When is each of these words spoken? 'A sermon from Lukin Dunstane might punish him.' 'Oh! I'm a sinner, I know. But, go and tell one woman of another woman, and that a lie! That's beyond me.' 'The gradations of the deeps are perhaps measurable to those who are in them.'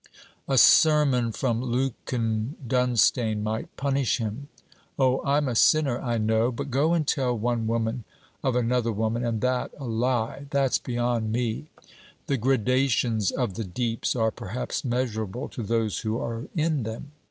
'A 0.47 0.57
sermon 0.57 1.31
from 1.31 1.61
Lukin 1.61 2.55
Dunstane 2.65 3.43
might 3.43 3.77
punish 3.77 4.17
him.' 4.17 4.47
'Oh! 4.97 5.21
I'm 5.23 5.47
a 5.47 5.53
sinner, 5.53 6.01
I 6.01 6.17
know. 6.17 6.51
But, 6.51 6.71
go 6.71 6.95
and 6.95 7.07
tell 7.07 7.37
one 7.37 7.67
woman 7.67 8.03
of 8.43 8.55
another 8.55 8.91
woman, 8.91 9.23
and 9.23 9.41
that 9.41 9.69
a 9.77 9.85
lie! 9.85 10.47
That's 10.49 10.79
beyond 10.79 11.31
me.' 11.31 11.67
'The 12.25 12.37
gradations 12.37 13.29
of 13.29 13.53
the 13.53 13.63
deeps 13.63 14.15
are 14.15 14.31
perhaps 14.31 14.83
measurable 14.83 15.47
to 15.49 15.61
those 15.61 15.99
who 15.99 16.17
are 16.17 16.47
in 16.55 16.81
them.' 16.81 17.11